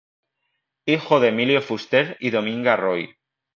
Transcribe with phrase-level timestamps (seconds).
[0.87, 3.13] Hijo de Emilio Fuster y Dominga Roy.